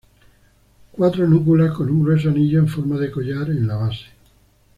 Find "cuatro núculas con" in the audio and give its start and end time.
0.93-1.87